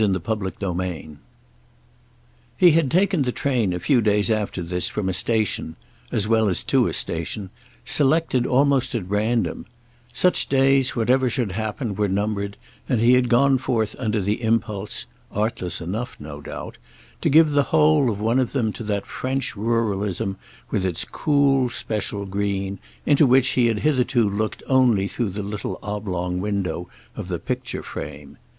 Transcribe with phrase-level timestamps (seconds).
[0.03, 1.17] "Ah but she hasn't done it yet!" III
[2.57, 6.63] He had taken the train a few days after this from a station—as well as
[6.63, 9.67] to a station—selected almost at random;
[10.11, 12.57] such days, whatever should happen, were numbered,
[12.89, 18.19] and he had gone forth under the impulse—artless enough, no doubt—to give the whole of
[18.19, 20.35] one of them to that French ruralism,
[20.71, 25.77] with its cool special green, into which he had hitherto looked only through the little
[25.83, 28.37] oblong window of the picture frame.